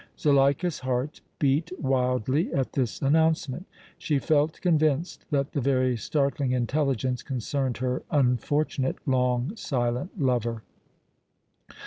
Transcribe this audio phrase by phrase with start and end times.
[0.17, 3.67] Zuleika's heart beat wildly at this announcement;
[3.99, 10.63] she felt convinced that the very startling intelligence concerned her unfortunate, long silent lover.